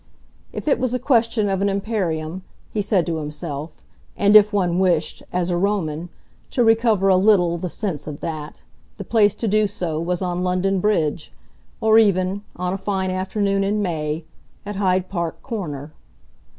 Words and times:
If 0.51 0.67
it 0.67 0.79
was 0.79 0.95
a 0.95 0.97
question 0.97 1.47
of 1.47 1.61
an 1.61 1.69
Imperium, 1.69 2.41
he 2.71 2.81
said 2.81 3.05
to 3.05 3.17
himself, 3.17 3.83
and 4.17 4.35
if 4.35 4.51
one 4.51 4.79
wished, 4.79 5.21
as 5.31 5.51
a 5.51 5.57
Roman, 5.57 6.09
to 6.49 6.63
recover 6.63 7.07
a 7.09 7.15
little 7.17 7.59
the 7.59 7.69
sense 7.69 8.07
of 8.07 8.19
that, 8.19 8.63
the 8.97 9.03
place 9.03 9.35
to 9.35 9.47
do 9.47 9.67
so 9.67 9.99
was 10.01 10.19
on 10.23 10.43
London 10.43 10.79
Bridge, 10.79 11.31
or 11.79 11.99
even, 11.99 12.41
on 12.55 12.73
a 12.73 12.79
fine 12.79 13.11
afternoon 13.11 13.63
in 13.63 13.79
May, 13.79 14.25
at 14.65 14.77
Hyde 14.77 15.07
Park 15.07 15.39
Corner. 15.43 15.93